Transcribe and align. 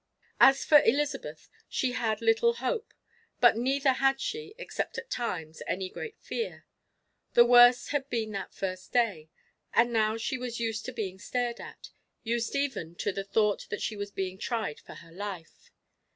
As 0.39 0.65
for 0.65 0.81
Elizabeth, 0.81 1.47
she 1.69 1.91
had 1.91 2.23
little 2.23 2.53
hope; 2.53 2.91
but 3.39 3.55
neither 3.55 3.91
had 3.91 4.19
she, 4.19 4.55
except 4.57 4.97
at 4.97 5.11
times, 5.11 5.61
any 5.67 5.89
great 5.89 6.17
fear. 6.19 6.65
The 7.33 7.45
worst 7.45 7.89
had 7.89 8.09
been 8.09 8.31
that 8.31 8.51
first 8.55 8.91
day, 8.91 9.29
and 9.75 9.93
now 9.93 10.17
she 10.17 10.39
was 10.39 10.59
used 10.59 10.85
to 10.85 10.91
being 10.91 11.19
stared 11.19 11.59
at; 11.59 11.91
used 12.23 12.55
even 12.55 12.95
to 12.95 13.11
the 13.11 13.23
thought 13.23 13.67
that 13.69 13.83
she 13.83 13.95
was 13.95 14.09
being 14.09 14.39
tried 14.39 14.79
for 14.79 14.95
her 14.95 15.11
life. 15.11 15.69